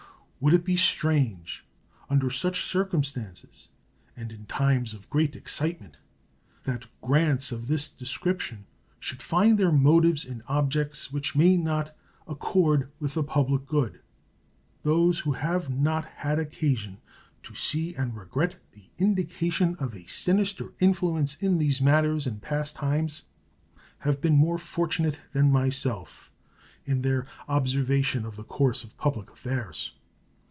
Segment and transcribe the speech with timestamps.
[0.43, 1.67] Would it be strange,
[2.09, 3.69] under such circumstances,
[4.17, 5.97] and in times of great excitement,
[6.63, 8.65] that grants of this description
[8.99, 11.95] should find their motives in objects which may not
[12.27, 13.99] accord with the public good?
[14.81, 16.97] Those who have not had occasion
[17.43, 22.75] to see and regret the indication of a sinister influence in these matters in past
[22.75, 23.25] times
[23.99, 26.31] have been more fortunate than myself
[26.83, 29.91] in their observation of the course of public affairs.